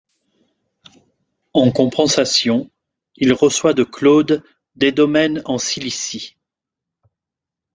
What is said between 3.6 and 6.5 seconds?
de Claude des domaines en Cilicie.